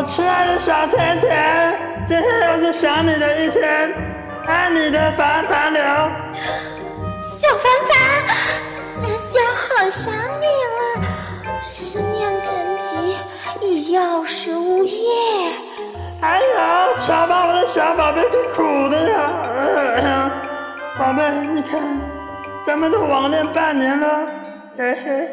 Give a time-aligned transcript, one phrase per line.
[0.00, 3.92] 我亲爱的小甜甜，今天又是想你的一天，
[4.46, 5.82] 爱你的凡凡流。
[7.20, 7.92] 小凡凡，
[9.02, 10.46] 人家好想你
[10.78, 13.14] 了，思念成疾，
[13.60, 15.06] 已有时无夜。
[16.22, 20.30] 哎呀，瞧把我的小宝贝给苦的呀！
[20.98, 21.78] 宝贝，你看，
[22.64, 24.26] 咱们都网恋半年了，
[24.78, 25.28] 嘿嘿，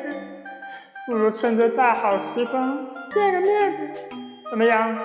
[1.05, 2.77] 不如趁着大好时光
[3.13, 3.93] 见个面，
[4.49, 4.95] 怎么样？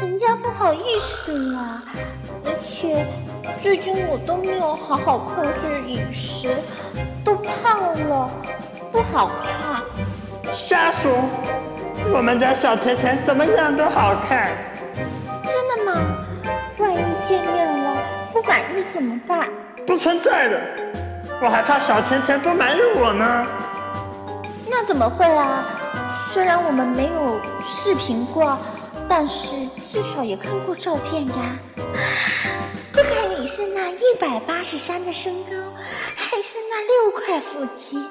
[0.00, 1.80] 人家不好意思嘛，
[2.44, 3.06] 而且
[3.62, 6.48] 最近我都没有好好控制饮食，
[7.24, 8.28] 都胖了，
[8.90, 9.80] 不好看。
[10.52, 11.12] 瞎说，
[12.12, 14.50] 我们家小甜甜怎么样都好看。
[15.46, 16.02] 真的吗？
[16.78, 17.96] 万一见面了
[18.32, 19.48] 不满意怎么办？
[19.86, 20.60] 不存在的，
[21.40, 23.46] 我还怕小甜甜不满意我呢。
[24.68, 25.64] 那怎么会啊？
[26.12, 28.58] 虽然我们没有视频过，
[29.08, 29.48] 但是
[29.86, 31.34] 至少也看过照片呀。
[32.92, 35.50] 不管你是那一百八十三的身高，
[36.16, 38.02] 还是那六块腹肌、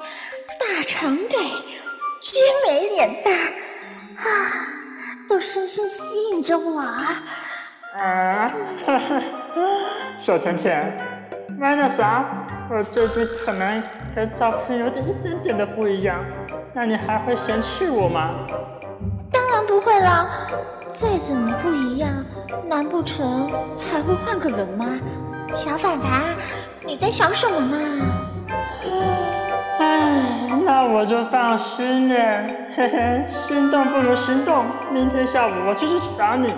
[0.60, 1.40] 大长腿、
[2.22, 3.34] 绝美脸蛋，
[4.18, 4.24] 啊，
[5.28, 7.24] 都深深吸引着我啊！
[7.98, 8.52] 啊，
[8.86, 9.22] 哈哈，
[10.26, 10.98] 小甜甜，
[11.60, 12.24] 那那啥，
[12.72, 13.82] 我最近可能
[14.16, 16.24] 和照片有点一点点的不一样，
[16.82, 18.30] 那你还会嫌弃我吗？
[19.30, 20.26] 当然不会啦，
[20.88, 22.10] 再怎么不一样，
[22.70, 24.86] 难不成还会换个人吗？
[25.54, 26.34] 小凡凡，
[26.86, 27.78] 你在想什么呢？
[29.78, 36.54] 唉，那我就放心了，嘿嘿，心动不如行动，明天下午我就去找你。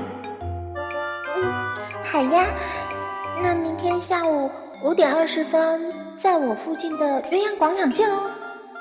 [1.36, 1.52] 嗯，
[2.04, 2.46] 好呀，
[3.42, 4.52] 那明天下午
[4.84, 8.30] 五点二十分，在我附近的鸳鸯广场见哦。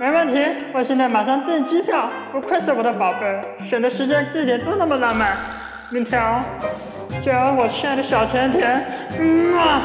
[0.00, 2.09] 没问题，我现在马上订机票。
[2.33, 5.37] 不愧是我的宝贝，选的时间地点都那么浪漫。
[5.91, 6.43] 明天哦，
[7.22, 8.83] 叫我亲爱的小甜甜，
[9.19, 9.83] 嗯啊。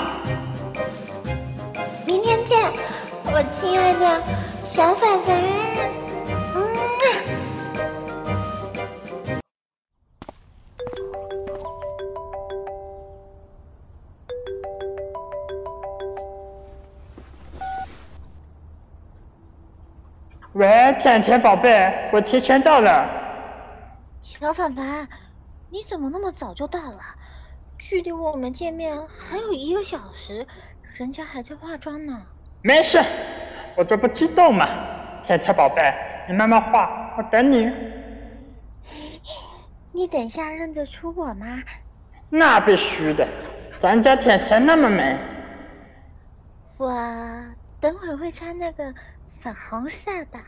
[2.07, 2.57] 明天见，
[3.25, 4.21] 我亲爱的
[4.63, 5.35] 小粉粉，
[20.85, 23.09] 喂，甜甜宝贝，我提前到了。
[24.21, 25.07] 小凡凡，
[25.71, 26.99] 你怎么那么早就到了？
[27.79, 30.45] 距离我们见面还有一个小时，
[30.93, 32.21] 人家还在化妆呢。
[32.61, 33.01] 没事，
[33.75, 34.69] 我这不激动嘛。
[35.23, 35.91] 甜甜宝贝，
[36.27, 37.67] 你慢慢化，我等你。
[39.91, 41.63] 你等下认得出我吗？
[42.29, 43.27] 那必须的，
[43.79, 45.17] 咱家甜甜那么美。
[46.77, 46.93] 我
[47.81, 48.93] 等会会穿那个
[49.45, 50.39] 粉红色的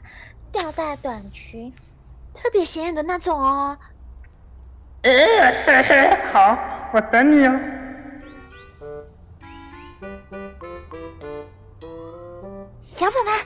[0.52, 1.72] 吊带短裙，
[2.34, 3.78] 特别显眼的那种哦。
[6.34, 6.58] 好，
[6.92, 7.60] 我等你哦。
[12.82, 13.46] 小凡凡，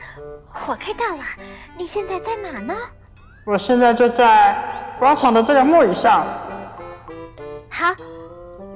[0.70, 1.24] 我快到了，
[1.78, 2.74] 你现在在哪呢？
[3.46, 4.56] 我现在就在
[5.00, 6.26] 广场的这个木椅上。
[7.70, 7.94] 好，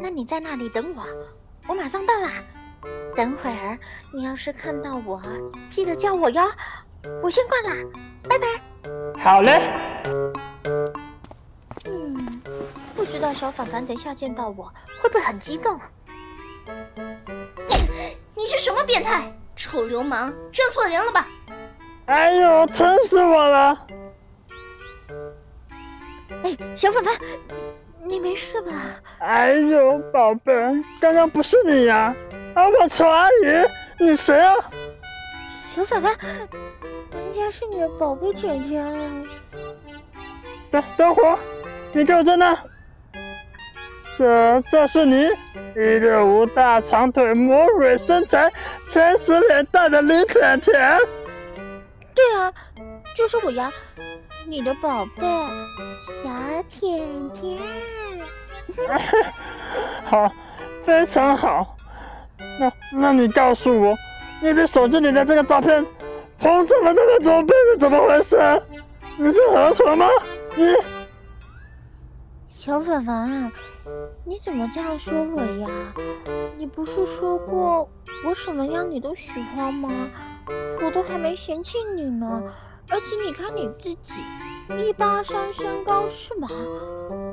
[0.01, 1.03] 那你在那里等我，
[1.69, 2.31] 我马上到啦。
[3.15, 3.77] 等会儿
[4.13, 5.21] 你要是看到我，
[5.69, 6.51] 记得叫我哟。
[7.21, 7.75] 我先挂啦，
[8.27, 8.47] 拜拜。
[9.19, 9.71] 好嘞。
[11.85, 12.41] 嗯，
[12.95, 15.79] 不知道小凡凡等下见到我会不会很激动？
[18.35, 19.31] 你是什么变态？
[19.55, 21.27] 臭流氓，认错人了吧？
[22.07, 23.87] 哎呦，疼死我了！
[26.43, 27.15] 哎，小凡凡，
[27.99, 28.71] 你没事吧？
[29.19, 30.53] 哎呦，宝贝，
[30.99, 31.95] 刚刚不是你呀？
[31.97, 32.15] 啊，
[32.55, 34.55] 我曹阿姨，你谁啊？
[35.49, 36.15] 小凡凡，
[37.11, 39.11] 人家是你的宝贝甜甜啊！
[40.71, 41.37] 等等会儿，
[41.91, 42.57] 你给我在那。
[44.17, 45.27] 这这是你
[45.75, 48.49] 一六五大长腿魔鬼身材
[48.89, 50.97] 天使脸蛋的李甜甜？
[52.13, 52.53] 对啊，
[53.17, 53.69] 就是我呀，
[54.47, 55.23] 你的宝贝
[56.23, 57.03] 小甜
[57.33, 57.59] 甜。
[60.05, 60.31] 好，
[60.85, 61.74] 非常好。
[62.59, 63.95] 那那你告诉我，
[64.41, 65.85] 你的手机里的这个照片
[66.39, 68.37] 红成的那个左背是怎么回事？
[69.17, 70.07] 你是河豚吗？
[70.55, 70.73] 你
[72.47, 73.51] 小粉粉，
[74.23, 75.67] 你怎么这样说我呀？
[76.57, 77.89] 你不是说过
[78.25, 79.89] 我什么样你都喜欢吗？
[80.81, 82.43] 我都还没嫌弃你呢。
[82.89, 84.13] 而且你看你自己，
[84.69, 86.47] 一八三身高是吗？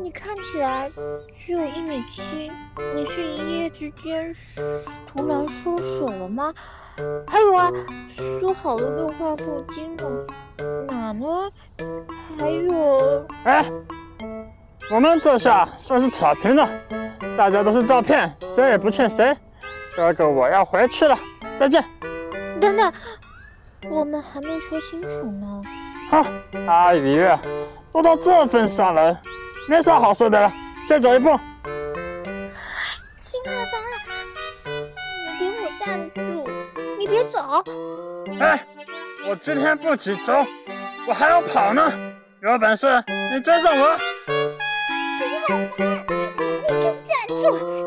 [0.01, 0.91] 你看起来
[1.35, 2.51] 只有一米七，
[2.95, 4.35] 你是一夜之间
[5.07, 6.53] 突然缩水了吗？
[7.27, 7.71] 还有啊，
[8.39, 10.05] 说好的六块腹肌呢？
[10.89, 11.51] 哪呢？
[12.39, 13.65] 还有，哎，
[14.91, 16.69] 我们这下算是扯平了，
[17.37, 19.35] 大家都是照片，谁也不欠谁。
[19.97, 21.19] 哥哥，我要回去了，
[21.59, 21.83] 再见。
[22.61, 22.93] 等等，
[23.89, 25.63] 我们还没说清楚呢。
[26.13, 26.23] 好，
[26.67, 27.17] 阿姨，
[27.91, 29.19] 都到这份上了，
[29.67, 30.53] 没啥好说的了，
[30.87, 31.31] 先走一步。
[33.17, 33.81] 秦海凡，
[35.41, 36.21] 你给我站住！
[36.99, 37.65] 你别走！
[38.39, 38.63] 哎，
[39.27, 40.45] 我今天不急走，
[41.09, 41.91] 我还要跑呢。
[42.43, 43.97] 有本事你追上我！
[45.19, 45.47] 秦海
[45.79, 47.82] 凡，你给我站住！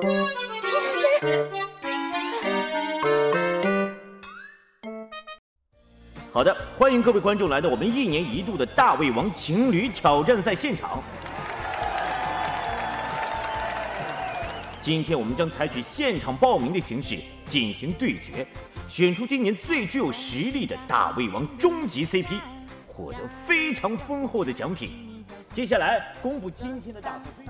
[6.36, 11.02] 好的，欢迎各位观众来到我们一年一度的大胃王情侣挑战赛现场。
[14.82, 18.46] 今天我们将采取现场报名的形式进行对决，
[18.90, 22.38] 选出今年最具有实力的大胃王终极 CP，
[22.86, 25.24] 获得非常丰厚的奖品。
[25.54, 27.50] 接下来公布今天的大比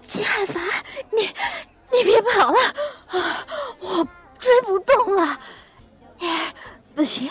[0.00, 0.62] 秦海凡，
[1.10, 1.26] 你
[1.92, 2.58] 你别跑了！
[3.08, 3.46] 啊，
[3.84, 4.06] 我
[4.38, 5.38] 追不动了，
[6.20, 6.54] 哎，
[6.94, 7.28] 不行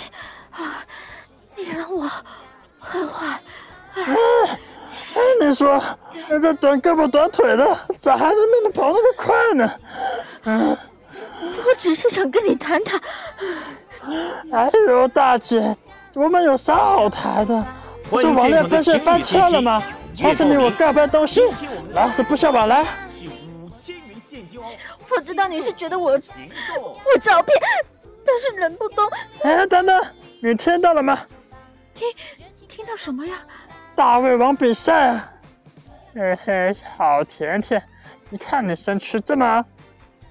[0.52, 0.86] 啊！
[1.56, 2.08] 你让我
[2.80, 3.40] 缓缓。
[3.96, 4.06] 哎，
[5.42, 5.82] 你说
[6.30, 9.72] 这短胳膊短腿的，咋还能那么跑那么快呢？
[10.44, 10.78] 嗯，
[11.42, 13.02] 我只是想跟你谈谈。
[14.52, 15.76] 哎呦，大姐，
[16.14, 17.66] 我们有啥好谈的？
[18.10, 19.82] 不是网恋奔现翻车了吗？
[20.22, 21.42] 告诉你我告白东西，
[21.94, 22.36] 老死不
[25.10, 27.56] 我知道你是觉得我我照片，
[28.26, 29.10] 但是人不多。
[29.44, 30.04] 哎，等等，
[30.42, 31.20] 你听到了吗？
[31.94, 32.08] 听，
[32.68, 33.36] 听到什么呀？
[33.96, 35.34] 大胃王比赛啊！
[36.16, 37.82] 嘿嘿，好甜甜，
[38.30, 39.64] 你看你身躯这么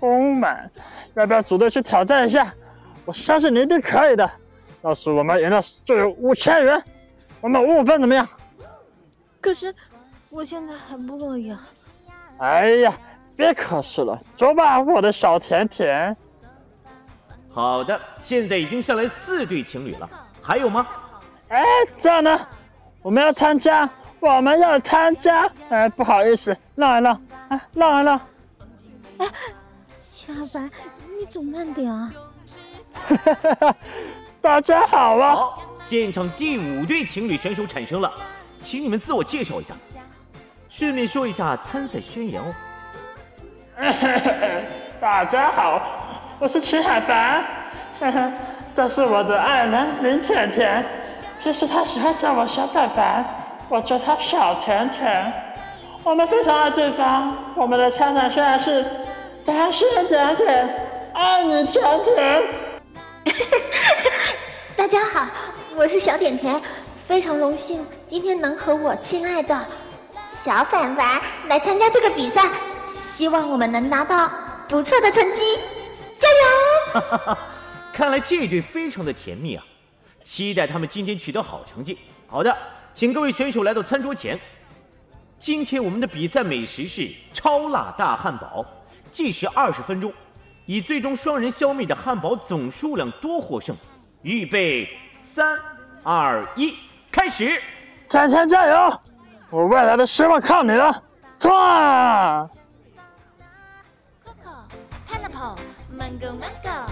[0.00, 0.68] 丰满，
[1.14, 2.52] 要不要组队去挑战一下？
[3.04, 4.28] 我相信你一定可以的。
[4.82, 6.82] 要是我们赢了，就有五千元。
[7.40, 8.26] 我们五五分怎么样？
[9.40, 9.72] 可是
[10.30, 11.68] 我现在很不乐意啊！
[12.38, 12.92] 哎呀！
[13.36, 16.16] 别可是了，走吧，我的小甜甜。
[17.50, 20.08] 好的，现在已经上来四对情侣了，
[20.40, 20.86] 还有吗？
[21.48, 21.62] 哎，
[21.98, 22.46] 这样呢？
[23.02, 23.88] 我们要参加，
[24.20, 25.50] 我们要参加。
[25.68, 28.20] 哎，不好意思，让一让，哎，让一让。
[29.18, 29.28] 哎，
[29.90, 30.60] 夏白，
[31.18, 32.12] 你走慢点啊。
[32.94, 33.76] 哈哈哈！
[34.40, 35.34] 大家好啊！
[35.34, 38.12] 好，现场第五对情侣选手产生了，
[38.60, 39.74] 请你们自我介绍一下，
[40.68, 42.54] 顺便说一下参赛宣言哦。
[45.00, 45.80] 大家好，
[46.38, 47.42] 我是秦海凡，
[48.74, 50.84] 这是我的爱人林甜甜，
[51.42, 53.24] 平时她喜欢叫我小凡凡，
[53.70, 55.32] 我叫她小甜甜。
[56.04, 58.84] 我们非常爱对方，我们的参赛宣言是：
[59.46, 60.68] 单身甜甜，
[61.14, 62.42] 爱你甜甜。
[64.76, 65.26] 大家好，
[65.74, 66.60] 我是小甜甜，
[67.06, 69.58] 非常荣幸今天能和我亲爱的
[70.20, 71.18] 小凡凡
[71.48, 72.42] 来参加这个比赛。
[72.92, 74.30] 希望我们能拿到
[74.68, 75.40] 不错的成绩，
[76.18, 77.36] 加油！
[77.92, 79.64] 看来这对非常的甜蜜啊，
[80.22, 81.98] 期待他们今天取得好成绩。
[82.26, 82.54] 好的，
[82.92, 84.38] 请各位选手来到餐桌前。
[85.38, 88.64] 今天我们的比赛美食是超辣大汉堡，
[89.10, 90.12] 计时二十分钟，
[90.66, 93.74] 以最终双人消灭的汉堡总数量多获胜。
[94.22, 95.58] 预备，三、
[96.04, 96.74] 二、一，
[97.10, 97.60] 开始！
[98.08, 99.00] 甜甜加油！
[99.50, 101.02] 我未来的希望靠你了，
[101.38, 102.48] 冲啊
[105.90, 106.86] ！Mango Mango，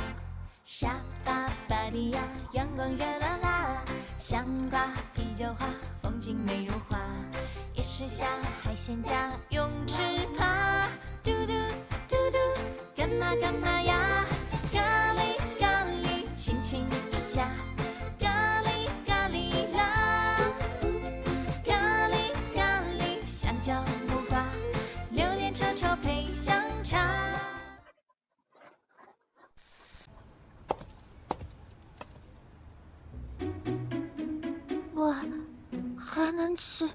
[0.64, 0.88] 沙
[1.24, 2.20] 巴巴迪亚，
[2.52, 3.84] 阳光热辣辣，
[4.18, 5.66] 香瓜啤酒花，
[6.02, 6.98] 风景美如画，
[7.74, 8.26] 夜市下
[8.62, 9.94] 海鲜家，泳池
[10.36, 10.88] 趴，
[11.22, 11.52] 嘟嘟
[12.08, 12.38] 嘟嘟，
[12.96, 14.09] 干嘛干嘛呀？
[36.30, 36.88] 还能吃，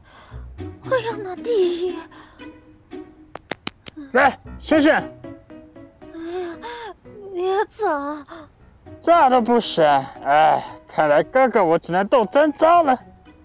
[0.89, 1.99] 我要拿第一！
[4.13, 4.93] 来，醒醒！
[4.93, 5.01] 哎
[6.39, 6.57] 呀，
[7.33, 7.85] 别走！
[8.97, 9.83] 这都不行，
[10.23, 12.97] 哎，看来哥哥我只能动真招了。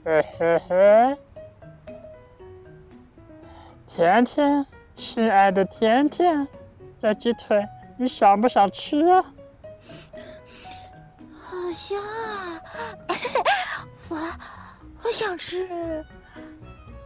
[0.04, 1.18] 嘿嘿嘿，
[3.88, 6.46] 甜甜，亲爱的甜甜，
[7.00, 7.66] 这鸡腿
[7.98, 9.24] 你想不想吃啊？
[11.42, 12.62] 好香啊！
[14.08, 14.16] 我。
[15.02, 16.04] 我想吃，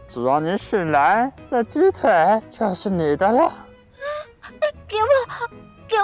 [0.07, 2.11] 只要你醒来，这鸡腿
[2.49, 3.53] 就是你的了。
[4.87, 5.07] 给我，
[5.87, 6.03] 给我，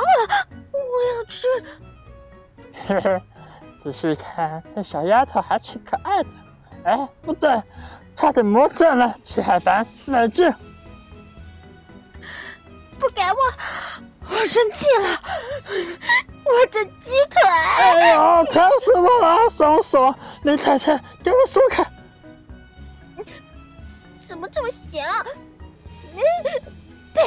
[0.74, 0.80] 我
[1.16, 1.48] 要吃。
[2.88, 3.22] 嘿嘿，
[3.78, 6.30] 仔细看，这小丫头还挺可爱的。
[6.84, 7.62] 哎，不对，
[8.16, 10.52] 差点魔怔了，齐海凡，冷静。
[13.00, 13.38] 不给我，
[14.32, 15.22] 我生气了！
[16.44, 17.42] 我的鸡腿！
[17.78, 19.50] 哎呦，疼死我了！
[19.50, 21.86] 松手，林太太，给我松开！
[24.26, 25.26] 怎么这么咸啊？
[26.16, 26.20] 嗯，
[27.14, 27.24] 别！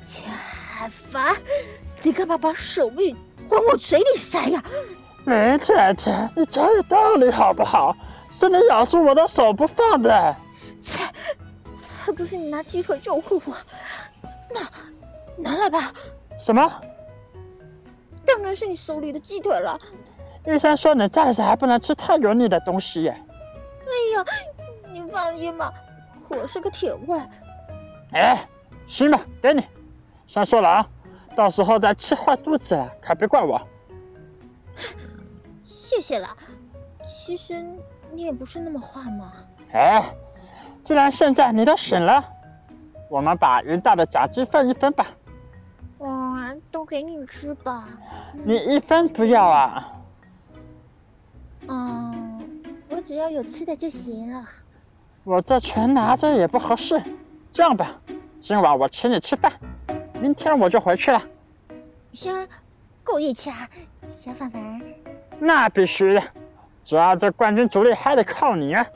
[0.00, 1.36] 钱海凡，
[2.02, 3.14] 你干嘛把手臂
[3.48, 4.62] 往我嘴里塞呀？
[5.24, 7.96] 林太太，你讲点道理好不好？
[8.32, 10.36] 是你咬住我的手不放的。
[10.82, 11.00] 切，
[12.04, 13.56] 还不是你拿鸡腿诱惑我？
[14.54, 14.60] 拿，
[15.36, 15.92] 拿来吧。
[16.38, 16.70] 什么？
[18.26, 19.78] 当然是你手里的鸡腿了。
[20.46, 23.08] 医生说你暂时还不能吃太油腻的东西。
[23.08, 23.14] 哎
[24.14, 24.24] 呀，
[24.90, 25.72] 你放心吧，
[26.28, 27.20] 我是个铁胃。
[28.12, 28.46] 哎，
[28.86, 29.62] 行吧，给你。
[30.26, 30.86] 先说了啊，
[31.36, 33.60] 到时候再吃坏肚子了，可别怪我。
[35.64, 36.28] 谢谢了。
[37.06, 37.62] 其实
[38.12, 39.32] 你也不是那么坏嘛。
[39.72, 40.02] 哎，
[40.82, 42.24] 既然现在你都醒了。
[43.10, 45.06] 我们把人大的假鸡分一分吧。
[46.94, 47.88] 给你吃吧。
[48.44, 49.84] 你一分不要啊？
[51.66, 52.48] 嗯，
[52.88, 54.46] 我只要有吃的就行了。
[55.24, 57.02] 我这全拿着也不合适。
[57.50, 58.00] 这样吧，
[58.38, 59.52] 今晚我请你吃饭，
[60.20, 61.20] 明天我就回去了。
[62.12, 62.48] 行，
[63.02, 63.68] 够义气啊，
[64.06, 64.80] 小凡凡。
[65.40, 66.22] 那必须的，
[66.84, 68.86] 主要这冠军主力还得靠你啊。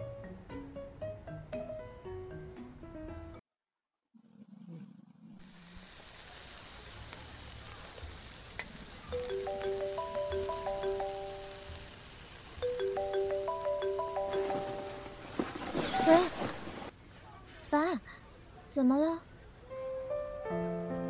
[18.88, 19.22] 么了？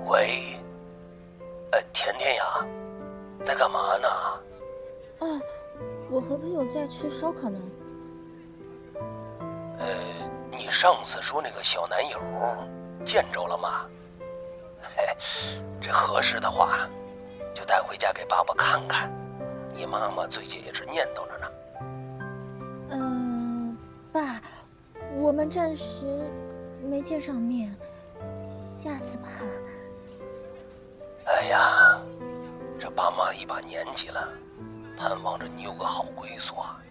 [0.07, 0.59] 喂，
[1.71, 2.67] 呃，甜甜呀，
[3.45, 4.09] 在干嘛呢？
[5.21, 5.41] 哦，
[6.11, 7.59] 我和朋友在吃烧烤呢。
[9.79, 9.87] 呃，
[10.51, 12.19] 你上次说那个小男友
[13.05, 13.87] 见着了吗？
[14.97, 15.05] 嘿，
[15.81, 16.89] 这合适的话，
[17.55, 19.09] 就带回家给爸爸看看。
[19.73, 21.51] 你妈妈最近也是念叨着呢。
[22.91, 23.77] 嗯，
[24.13, 24.41] 爸，
[25.21, 26.29] 我们暂时
[26.89, 27.75] 没见上面，
[28.45, 29.29] 下次吧。
[31.27, 32.01] 哎呀，
[32.79, 34.33] 这爸妈一把年纪了，
[34.97, 36.83] 盼望着你有个好归宿啊。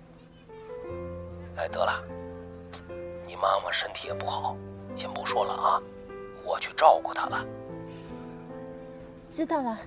[1.55, 2.03] 哎，得了，
[3.25, 4.55] 你妈妈身体也不好，
[4.95, 5.81] 先不说了啊，
[6.45, 7.43] 我去照顾她了。
[9.27, 9.79] 知道了，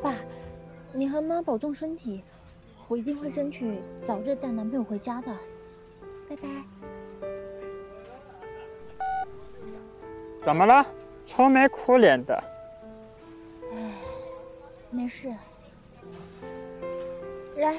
[0.00, 0.14] 爸，
[0.92, 2.22] 你和妈保重身体，
[2.86, 5.36] 我一定会争取早日带男朋友回家的。
[6.28, 6.48] 拜拜。
[10.40, 10.84] 怎么了？
[11.24, 12.34] 愁眉苦脸的。
[13.72, 13.92] 哎，
[14.90, 15.28] 没事。
[17.56, 17.76] 来，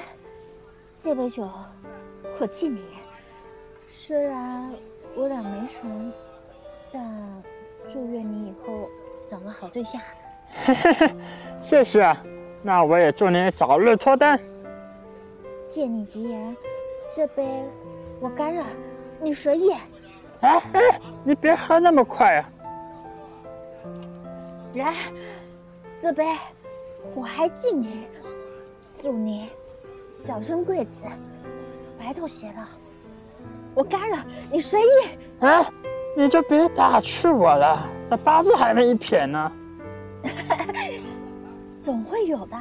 [0.98, 1.46] 这杯酒
[2.40, 2.82] 我敬你。
[3.88, 4.72] 虽然
[5.14, 6.12] 我俩没成，
[6.92, 7.42] 但
[7.92, 8.88] 祝愿你以后
[9.26, 10.00] 找个好对象。
[10.46, 11.14] 嘿嘿嘿，
[11.60, 12.16] 谢谢。
[12.62, 14.40] 那我也祝你早日脱单。
[15.68, 16.56] 借你吉言，
[17.14, 17.64] 这杯
[18.20, 18.64] 我干了，
[19.20, 19.74] 你随意。
[20.42, 22.50] 哎哎，你别喝那么快啊！
[24.74, 24.94] 来，
[26.00, 26.26] 这杯
[27.14, 28.06] 我还敬你，
[28.92, 29.48] 祝你
[30.22, 31.04] 早生贵子，
[31.98, 32.62] 白头偕老。
[33.74, 34.18] 我干了，
[34.50, 35.08] 你随意。
[35.40, 35.64] 哎，
[36.16, 39.52] 你就别打趣我了，这八字还没一撇呢。
[41.80, 42.56] 总会有的。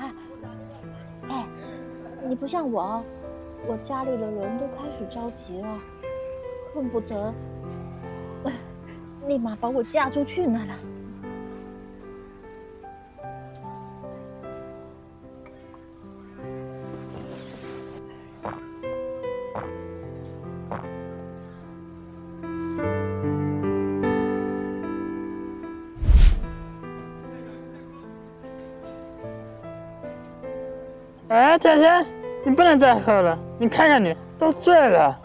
[1.30, 1.46] 哎，
[2.28, 3.04] 你不像我，
[3.68, 5.80] 我家里的人都开始着急了，
[6.74, 7.34] 恨不得
[9.28, 10.74] 立马把我嫁出去呢了。
[31.30, 32.06] 哎，甜甜，
[32.44, 35.21] 你不能再喝了，你看看你都醉了。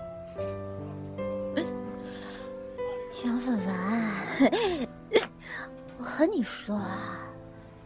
[6.67, 7.21] 说啊，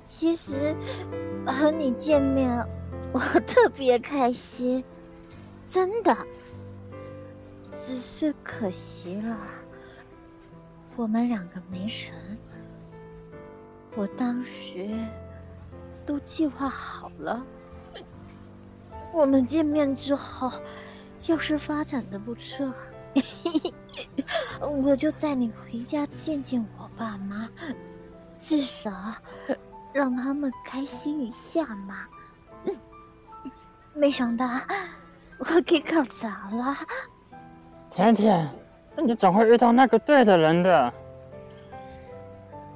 [0.00, 0.74] 其实
[1.44, 2.66] 和你见面
[3.12, 4.82] 我特别开心，
[5.66, 6.16] 真的。
[7.84, 9.36] 只是可惜了，
[10.96, 12.14] 我们两个没成。
[13.96, 14.88] 我当时
[16.06, 17.44] 都计划好了。
[19.12, 20.50] 我们见面之后，
[21.26, 22.72] 要是发展的不错，
[24.82, 27.46] 我就带你回家见见我爸妈，
[28.40, 28.90] 至少
[29.92, 32.06] 让他们开心一下嘛。
[33.94, 34.46] 没想到
[35.38, 36.76] 我给搞砸了。
[37.90, 38.48] 甜甜，
[38.96, 40.92] 你总会遇到那个对的人的。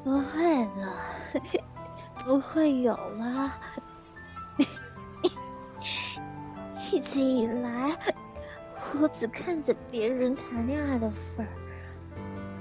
[0.03, 0.93] 不会的，
[2.25, 3.53] 不会有了。
[6.93, 7.97] 一直以来，
[9.01, 11.53] 我只看着别人谈恋爱的份儿，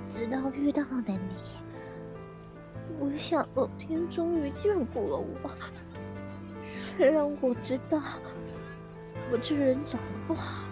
[0.07, 1.17] 直到遇到了你。
[2.99, 5.49] 我想老天终于眷顾了我。
[6.97, 8.01] 虽然我知道
[9.31, 10.69] 我这人长得不好，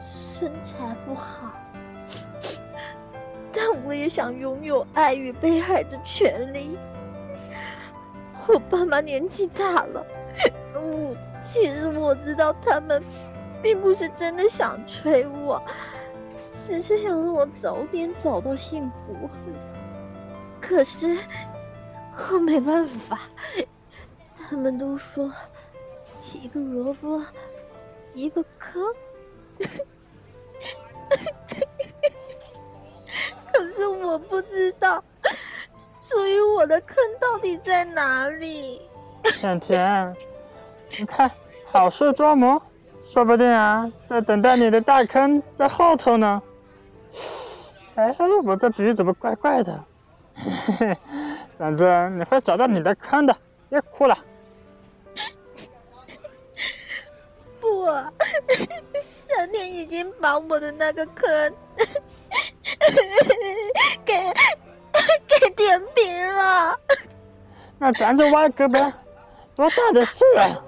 [0.00, 1.52] 身材不好，
[3.52, 6.78] 但我也想拥有爱与被爱的权利。
[8.48, 10.04] 我爸妈年纪大了，
[10.74, 13.02] 我其实我知道他们
[13.62, 15.62] 并不是真的想催我，
[16.66, 19.30] 只是想让我早点找到幸福。
[20.62, 21.18] 可是
[22.32, 23.18] 我没办法，
[24.48, 25.30] 他们都说
[26.32, 27.22] 一个萝卜
[28.14, 28.82] 一个坑，
[33.52, 35.04] 可是我不知道，
[36.00, 38.80] 所以我的坑到底在哪里？
[39.24, 40.16] 甜甜，
[40.98, 41.30] 你看
[41.66, 42.62] 好事多磨，
[43.02, 46.40] 说不定啊，在等待你的大坑在后头呢。
[47.96, 49.84] 哎，我这比喻怎么怪怪的？
[50.34, 50.96] 嘿嘿，
[51.58, 53.36] 反正你会找到你的坑的，
[53.68, 54.18] 别哭了。
[57.60, 57.86] 不，
[59.00, 61.54] 上天已经把我的那个坑
[64.04, 64.14] 给
[65.28, 66.76] 给填平了。
[67.78, 68.92] 那咱就挖个呗，
[69.54, 70.58] 多大的事啊！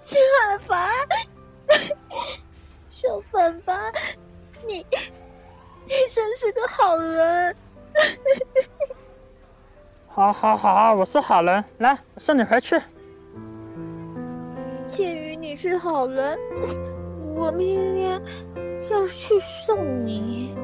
[0.00, 0.88] 秦海凡，
[2.88, 3.92] 小凡凡，
[4.66, 4.84] 你
[5.92, 7.54] 你真是个好人。
[10.08, 12.80] 好，好，好，我是好人，来，我送你回去。
[14.86, 16.38] 鉴于你是好人，
[17.36, 18.18] 我明天
[18.90, 20.56] 要去送你。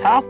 [0.00, 0.22] 好。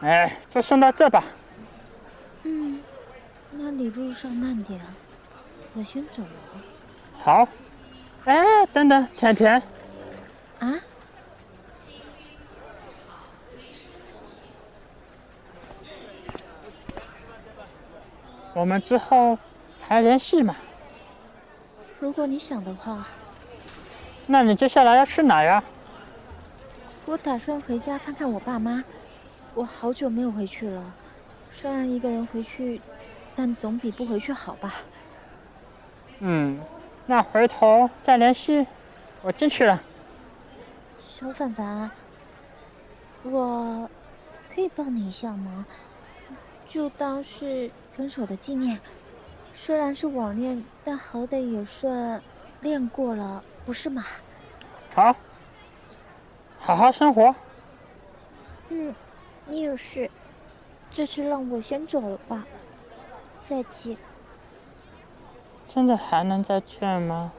[0.00, 1.22] 哎，就送到这吧。
[3.78, 4.80] 你路上慢点，
[5.74, 6.28] 我先走了。
[7.16, 7.46] 好。
[8.24, 9.62] 哎，等等，甜甜。
[10.58, 10.74] 啊？
[18.52, 19.38] 我们之后
[19.80, 20.56] 还联系吗？
[22.00, 23.06] 如果你想的话。
[24.26, 25.62] 那你接下来要去哪呀？
[27.06, 28.82] 我打算回家看看我爸妈。
[29.54, 30.92] 我好久没有回去了，
[31.52, 32.80] 虽然一个人回去，
[33.38, 34.74] 但总比不回去好吧。
[36.18, 36.60] 嗯，
[37.06, 38.66] 那回头再联系。
[39.22, 39.80] 我进去了。
[40.96, 41.88] 小凡凡，
[43.22, 43.88] 我
[44.52, 45.64] 可以抱你一下吗？
[46.66, 48.80] 就当是分手的纪念。
[49.52, 52.20] 虽然是网恋，但好歹也算
[52.60, 54.04] 练过了，不是吗？
[54.92, 55.14] 好，
[56.58, 57.32] 好好生活。
[58.70, 58.92] 嗯，
[59.46, 60.10] 你有事，
[60.90, 62.44] 这次让我先走了吧。
[63.48, 63.96] 再见。
[65.64, 67.32] 真的还能再见吗？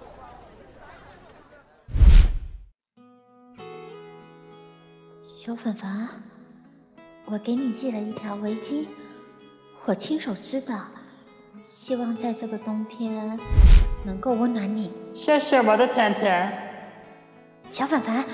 [5.22, 6.10] 小凡凡，
[7.26, 8.88] 我给你系了一条围巾，
[9.86, 10.80] 我亲手织的，
[11.64, 13.40] 希望在这个冬天
[14.04, 14.92] 能够温暖你。
[15.16, 16.52] 谢谢我的甜甜。
[17.70, 18.26] 小凡凡，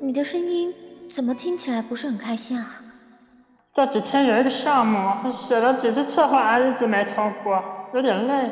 [0.00, 0.74] 你的声音
[1.10, 2.82] 怎么听起来不是很开心啊？
[3.76, 7.62] 这几天有一个项目，写了几次策划，一直没通过，
[7.92, 8.50] 有点累。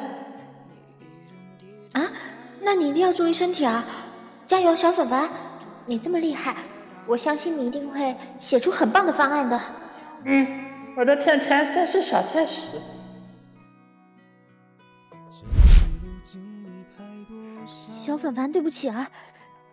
[1.92, 2.12] 啊？
[2.60, 3.82] 那你一定要注意身体啊！
[4.46, 5.26] 加油，小粉粉，
[5.86, 6.54] 你这么厉害。
[7.06, 9.58] 我相信你一定会写出很棒的方案的。
[10.24, 10.46] 嗯，
[10.94, 12.76] 我的甜甜真是小天使。
[17.66, 19.08] 小凡凡，对不起啊，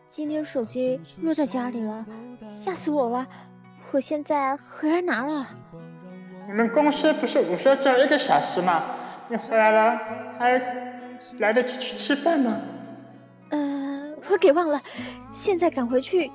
[0.08, 2.06] 今天手机落在家里了，
[2.42, 3.28] 吓死我了。
[3.92, 5.46] 我现在回来拿了。
[6.48, 8.84] 你们公司不是午休只有一个小时吗？
[9.28, 10.00] 你回来了，
[10.40, 10.62] 还
[11.40, 12.58] 来得及去吃饭吗？
[13.50, 14.80] 呃，我给忘了，
[15.32, 16.32] 现在赶回去。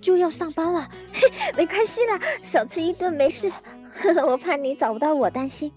[0.00, 3.52] 就要上班了，嘿，没关系啦，少吃一顿没事。
[4.26, 5.70] 我怕你找不到我，担心。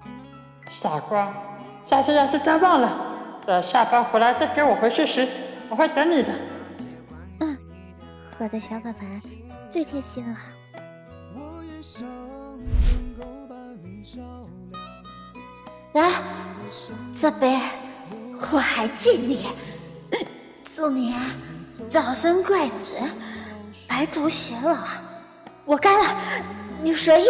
[0.70, 1.34] 傻瓜，
[1.84, 2.90] 下次要是再忘了，
[3.46, 5.28] 等下班回来再给我回讯息，
[5.68, 6.30] 我会等你的。
[7.42, 7.58] 嗯，
[8.40, 9.22] 我的小凡凡
[9.70, 10.38] 最贴心了。
[11.84, 14.22] 想能够把你照
[15.92, 16.22] 亮来，
[17.14, 17.60] 这杯
[18.54, 19.48] 我还敬你，
[20.64, 21.14] 祝你
[21.90, 22.98] 早生贵子。
[23.86, 24.78] 白头偕老，
[25.66, 26.16] 我干了，
[26.82, 27.28] 你随意。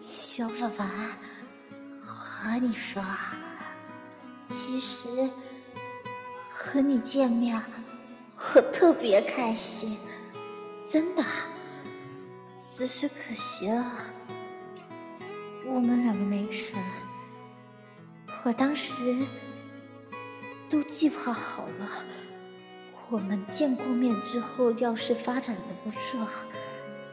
[0.00, 0.88] 小凡凡，
[2.04, 3.00] 和你说，
[4.48, 5.30] 其实
[6.50, 7.62] 和你见面，
[8.36, 9.96] 我特别开心，
[10.84, 11.24] 真的。
[12.70, 13.84] 只是可惜了，
[15.66, 16.78] 我们两个没成。
[18.44, 19.16] 我当时
[20.68, 22.04] 都计划好了，
[23.08, 26.28] 我们见过面之后，要是发展的不错，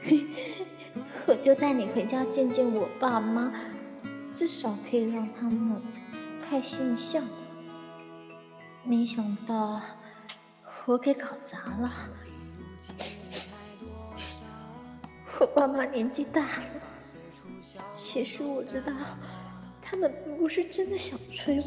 [1.27, 3.53] 我就带你回家见见我爸妈，
[4.33, 5.81] 至少可以让他们
[6.41, 7.21] 开心一下。
[8.83, 9.81] 没想到
[10.85, 11.91] 我给搞砸了。
[15.39, 16.49] 我爸妈年纪大了，
[17.93, 18.91] 其实我知道，
[19.81, 21.65] 他们并不是真的想催我，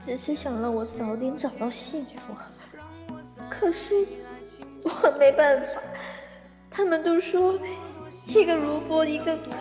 [0.00, 2.34] 只是想让我早点找到幸福。
[3.48, 3.94] 可是
[4.82, 5.80] 我没办法，
[6.68, 7.58] 他们都说
[8.26, 9.58] 一个萝卜一个坑，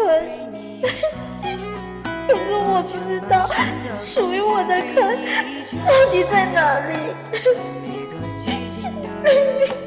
[2.28, 3.48] 可是我不知道
[4.02, 4.96] 属于我的坑
[5.86, 6.96] 到底在哪里。
[9.26, 9.85] Thank you.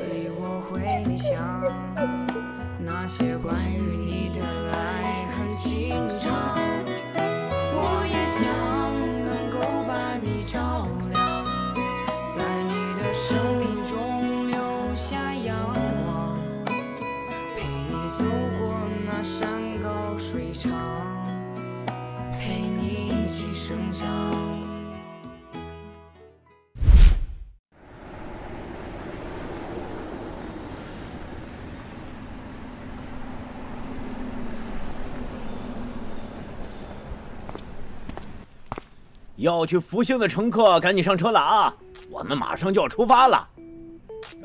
[39.39, 41.75] 要去福星的乘客，赶紧上车了啊！
[42.11, 43.49] 我们马上就要出发了。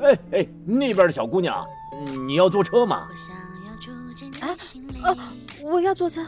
[0.00, 1.66] 哎哎，那边的小姑娘，
[2.26, 3.08] 你要坐车吗？
[4.40, 4.48] 啊
[5.04, 5.16] 哦，
[5.62, 6.22] 我要坐车。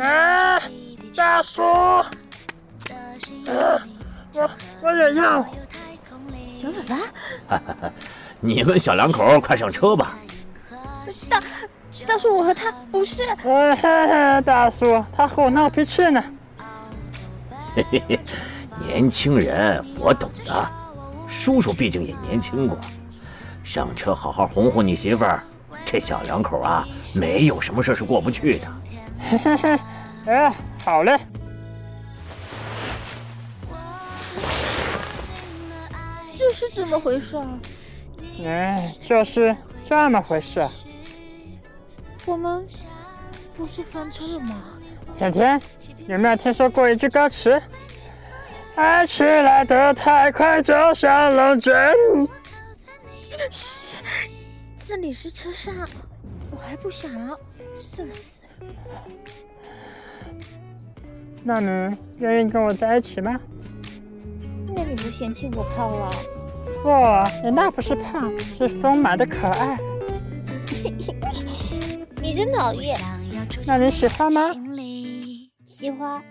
[0.00, 0.58] 啊，
[1.14, 1.62] 大叔，
[4.32, 4.50] 我
[4.82, 5.46] 我也要。
[6.40, 6.98] 小粉粉，
[8.40, 10.18] 你们小两口快上车吧。
[11.28, 11.40] 大
[12.04, 13.22] 大叔，我和他不是。
[14.44, 16.22] 大叔，他和我闹脾气呢。
[17.74, 18.20] 嘿嘿嘿，
[18.78, 20.70] 年轻人我懂的，
[21.26, 22.78] 叔叔毕竟也年轻过。
[23.64, 25.42] 上车好好哄哄你媳妇儿，
[25.84, 28.68] 这小两口啊，没有什么事是过不去的。
[29.18, 29.80] 嘿嘿嘿，
[30.26, 30.54] 哎，
[30.84, 31.18] 好嘞。
[36.36, 37.58] 这是怎么回事啊？
[38.44, 40.66] 哎，就是这么回事。
[42.26, 42.66] 我们
[43.54, 44.62] 不是翻车了吗？
[45.18, 45.60] 甜甜，
[46.08, 47.60] 有没有听说过一句歌词？
[48.74, 51.74] 爱情来得太快，就像龙卷。
[53.50, 53.96] 嘘，
[54.84, 55.74] 这里是车上，
[56.50, 57.10] 我还不想
[57.78, 58.40] 社死。
[61.44, 63.38] 那你愿意跟我在一起吗？
[64.74, 66.10] 那你不嫌弃我胖了？
[66.82, 66.90] 不，
[67.44, 69.78] 你那不是胖，是丰满的可爱。
[72.20, 72.98] 你真讨厌。
[73.66, 74.40] 那你喜欢吗？
[75.82, 76.22] 喜欢。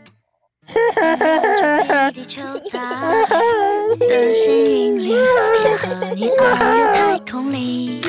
[4.00, 5.14] 的吸引力，
[5.62, 5.84] 想和
[6.16, 6.40] 你遨
[6.80, 8.00] 游太空里。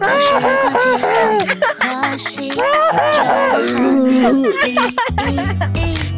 [0.00, 0.44] 在时光
[0.80, 1.06] 机看
[1.38, 1.46] 银
[1.78, 3.30] 河系，就和
[4.34, 4.42] 你。